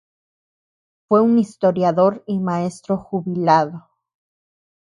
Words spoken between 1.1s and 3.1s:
un historiador y maestro